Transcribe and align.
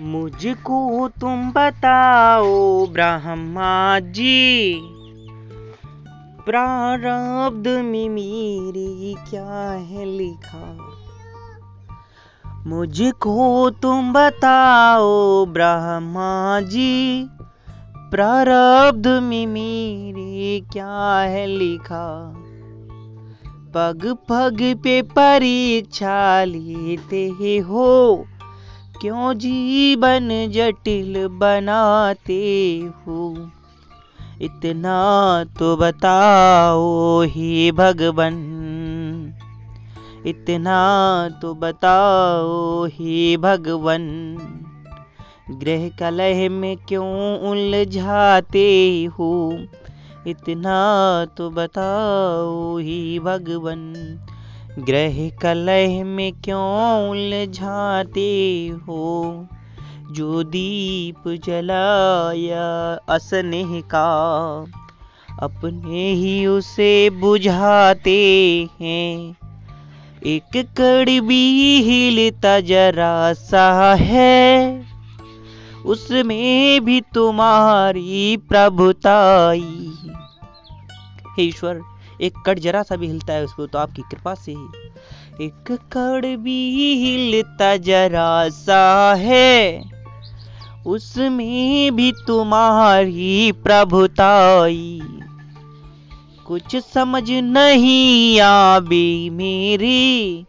मुझको 0.00 1.08
तुम 1.08 1.50
बताओ, 1.50 2.86
ब्रह्मा 2.86 3.98
जी। 3.98 4.74
प्रारब्ध 6.46 7.68
में 7.68 8.08
मेरी 8.08 9.16
क्या 9.30 9.70
है 9.70 10.04
लिखा? 10.04 10.78
मुझको 12.66 13.70
तुम 13.70 14.12
बताओ, 14.12 15.44
ब्रह्मा 15.46 16.60
जी। 16.60 17.26
प्रारब्ध 18.10 19.06
में 19.06 19.46
मेरे 19.46 20.60
क्या 20.72 21.18
है 21.18 21.46
लिखा? 21.46 22.34
पग 23.74 24.16
पग 24.28 24.80
पे 24.84 25.02
परीक्षा 25.02 26.44
लेते 26.44 27.58
हो 27.58 28.24
क्यों 29.00 29.34
जीवन 29.34 30.50
जटिल 30.50 31.28
बनाते 31.28 32.78
हो? 32.84 33.50
इतना 34.42 35.44
तो 35.58 35.76
बताओ 35.76 37.22
ही 37.22 37.72
भगवन। 37.72 38.32
इतना 40.26 41.28
तो 41.42 41.54
बताओ 41.54 42.84
ही 42.84 43.36
भगवन। 43.36 44.36
ग्रह 45.50 45.88
कलह 45.88 46.50
में 46.50 46.76
क्यों 46.76 47.38
उलझाते 47.38 49.04
हो? 49.04 49.58
इतना 50.26 51.24
तो 51.24 51.50
बताओ 51.50 52.78
ही 52.78 53.18
भगवन। 53.18 53.94
ग्रह 54.78 55.28
कलह 55.28 56.04
में 56.04 56.32
क्यों 56.32 57.10
उलझाते 57.10 58.68
हो? 58.68 59.46
जो 60.12 60.42
दीप 60.42 61.28
जलाया 61.28 62.98
असनेह 63.14 63.80
का, 63.80 64.66
अपने 65.42 66.12
ही 66.12 66.46
उसे 66.46 67.10
बुझाते 67.10 68.68
हैं। 68.80 69.36
एक 70.26 70.66
कड़वी 70.78 71.82
हिलता 71.82 72.60
जरा 72.60 73.32
सा 73.32 73.94
है, 73.94 74.82
उसमें 75.86 76.84
भी 76.84 77.00
तुम्हारी 77.00 78.36
प्रभुताई। 78.36 79.92
ईश्वर 81.40 81.80
एक 82.20 82.34
कड़ 82.46 82.58
जरा 82.58 82.82
सा 82.82 82.96
भी 82.96 83.06
हिलता 83.06 83.32
है 83.32 83.44
उसको 83.44 83.66
तो 83.66 83.78
आपकी 83.78 84.02
कृपा 84.02 84.34
से 84.34 84.52
ही। 84.52 85.44
एक 85.44 85.70
कड़ 85.92 86.36
भी 86.36 86.58
हिलता 86.96 87.76
जरा 87.76 88.48
सा 88.48 89.14
है, 89.14 89.82
उसमें 90.86 91.96
भी 91.96 92.12
तुम्हारी 92.26 93.52
प्रभुताई। 93.52 95.00
कुछ 96.46 96.76
समझ 96.76 97.30
नहीं 97.30 98.40
आबी 98.40 99.30
मेरी, 99.30 100.46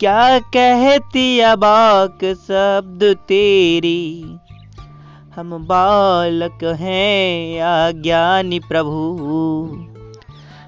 क्या 0.00 0.38
कहती 0.38 1.40
अबाक 1.40 2.24
शब्द 2.24 3.04
तेरी? 3.28 4.36
हम 5.36 5.56
बालक 5.66 6.64
हैं, 6.80 7.60
अज्ञानी 7.62 8.58
प्रभु। 8.60 9.85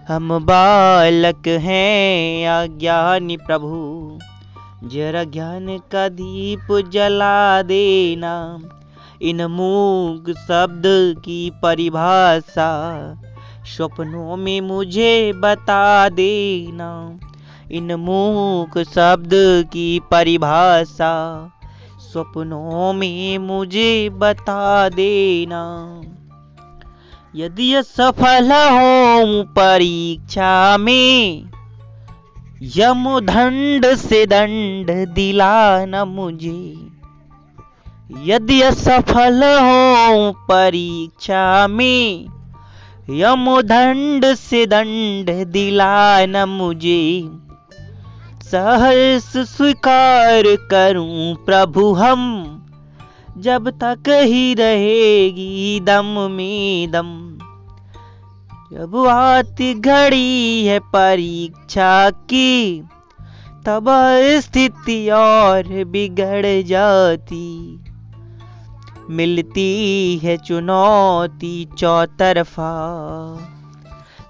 हम 0.08 0.38
बालक 0.38 1.48
हैं, 1.48 2.48
अज्ञानी 2.48 3.36
प्रभु। 3.36 4.18
जरा 4.84 5.24
ज्ञान 5.24 5.78
का 5.92 6.08
दीप 6.08 6.90
जला 6.92 7.62
देना, 7.62 8.58
इन 9.22 9.44
मूक 9.44 10.30
शब्द 10.30 11.14
की 11.24 11.52
परिभाषा। 11.62 12.70
स्वप्नों 13.76 14.36
में 14.36 14.60
मुझे 14.60 15.32
बता 15.32 16.08
देना, 16.08 17.18
इन 17.72 17.94
मूक 17.94 18.78
शब्द 18.78 19.30
की 19.72 20.00
परिभाषा। 20.10 21.48
स्वप्नों 21.98 22.92
में 22.92 23.38
मुझे 23.38 24.10
बता 24.10 24.88
देना। 24.88 26.00
यदि 27.36 27.82
सफल 27.82 28.52
हो 28.52 29.42
परीक्षा 29.42 30.76
में, 30.78 31.44
यमुदंड 32.62 33.94
से 33.94 34.26
दंड 34.26 35.14
दिलाना 35.14 36.04
मुझे। 36.04 36.86
यदि 38.24 38.62
सफल 38.72 39.42
हो 39.44 40.32
परीक्षा 40.32 41.66
में, 41.68 42.26
यमुदंड 43.10 44.34
से 44.34 44.66
दंड 44.66 45.46
दिलाना 45.46 46.46
मुझे। 46.46 47.28
सहर्ष 48.42 49.36
स्वीकार 49.36 50.42
करूँ 50.70 51.34
प्रभु 51.34 51.92
हम। 51.92 52.54
जब 53.38 53.70
तक 53.70 54.02
ही 54.08 54.54
रहेगी 54.54 55.80
दम 55.80 56.30
में 56.30 56.90
दम 56.90 57.28
जब 58.72 58.96
आती 58.96 59.74
घड़ी 59.74 60.66
है 60.66 60.78
परीक्षा 60.78 62.10
की, 62.10 62.80
तब 63.66 63.84
स्थिति 64.40 65.10
और 65.10 65.84
बिगड़ 65.84 66.62
जाती। 66.62 67.80
मिलती 69.10 70.18
है 70.22 70.36
चुनौती 70.36 71.68
चौतरफा। 71.78 72.72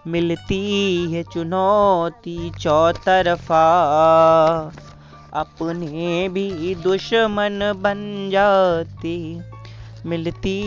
मिलती 0.06 0.94
है 1.12 1.22
चुनौती 1.22 2.50
चौतरफा। 2.50 3.64
अपने 5.38 6.28
भी 6.28 6.75
दुश्मन 6.75 7.72
बन 7.76 8.28
जाती। 8.32 9.41
मिलती 10.06 10.62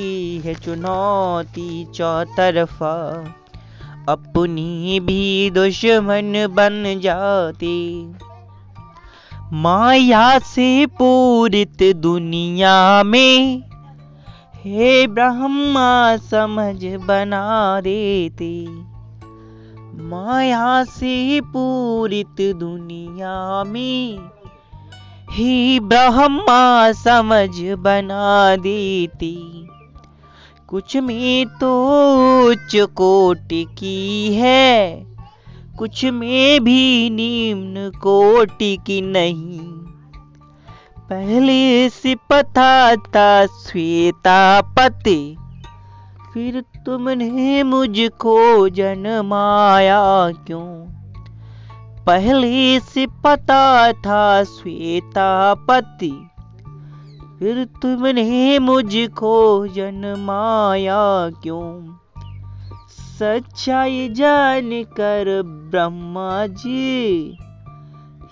है 0.45 0.53
चुनौती 0.53 1.85
चौतरफा। 1.85 3.25
अपनी 4.09 4.99
भी 4.99 5.49
दुश्मन 5.49 6.47
बन 6.51 6.99
जाती। 7.03 8.11
माया 9.53 10.39
से 10.39 10.85
पूरित 10.85 11.95
दुनिया 11.95 13.03
में 13.03 13.63
हे 14.55 15.07
ब्रह्मा 15.07 16.17
समझ 16.17 16.85
बना 16.85 17.81
देते। 17.81 18.65
माया 20.03 20.83
से 20.83 21.41
पूरित 21.41 22.55
दुनिया 22.55 23.63
में 23.63 24.17
ही 25.31 25.79
ब्रह्मा 25.79 26.91
समझ 26.91 27.61
बना 27.79 28.55
देती। 28.55 29.35
कुछ 30.69 30.95
में 30.97 31.45
तो 31.59 31.71
उच्च 32.47 32.75
कोटि 32.95 33.63
की 33.77 34.33
है, 34.33 35.05
कुछ 35.77 36.03
में 36.05 36.63
भी 36.63 37.09
निम्न 37.09 37.89
कोटि 37.97 38.75
की 38.85 39.01
नहीं। 39.01 39.59
पहले 41.09 41.89
से 41.89 42.15
पता 42.29 42.95
था 42.95 43.45
श्वेता 43.45 44.61
पति, 44.61 45.35
फिर 46.33 46.61
तुमने 46.85 47.63
मुझको 47.63 48.69
जन्माया 48.69 50.01
क्यों? 50.47 50.67
पहले 52.05 52.79
से 52.79 53.07
पता 53.07 53.91
था 53.93 54.43
श्वेता 54.43 55.53
पति 55.53 56.27
फिर 57.39 57.65
तुमने 57.81 58.59
मुझको 58.59 59.67
जन्माया 59.67 61.29
क्यों? 61.43 61.95
सच्चाई 62.89 64.09
जान 64.09 64.69
कर 64.83 65.41
ब्रह्मा 65.45 66.47
जी, 66.47 67.37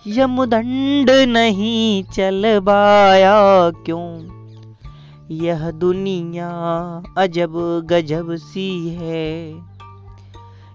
यमदंड 0.08 1.10
नहीं 1.10 2.04
चलवाया 2.04 3.70
क्यों? 3.70 4.40
यह 5.32 5.72
दुनिया 5.72 6.50
अजब 7.18 7.82
गजब 7.86 8.36
सी 8.36 8.90
है। 8.90 9.54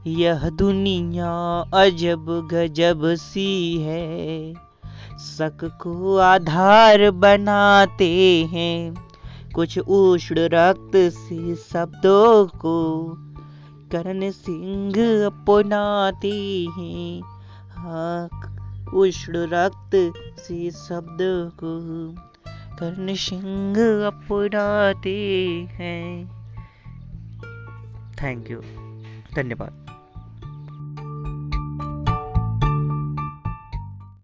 यह 0.06 0.50
दुनिया 0.50 1.60
अजब 1.74 2.48
गजब 2.52 3.14
सी 3.14 3.78
है। 3.80 4.54
शक 5.18 5.78
को 5.82 6.16
आधार 6.16 7.10
बनाते 7.10 8.44
हैं। 8.44 8.94
कुछ 9.54 9.78
उष्ण 9.78 10.34
रक्त 10.38 10.92
से 10.96 11.54
शब्दों 11.54 12.46
को 12.46 13.04
करण 13.92 14.30
सिंह 14.30 15.26
अपनाते 15.26 16.66
हैं। 16.78 17.22
हाँ 17.70 18.28
उष्ण 18.94 19.32
रक्त 19.36 20.12
से 20.38 20.70
शब्द 20.70 21.18
को 21.64 22.10
कर्ण 22.76 23.14
सिंह 23.14 24.06
अपनाते 24.06 25.48
हैं। 25.70 26.28
Thank 28.22 28.50
you. 28.50 28.60
धन्यवाद। 29.36 29.83